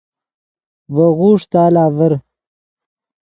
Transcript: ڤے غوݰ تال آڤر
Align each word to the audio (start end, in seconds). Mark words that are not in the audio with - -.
ڤے 0.93 1.05
غوݰ 1.17 1.41
تال 1.51 1.75
آڤر 1.83 2.13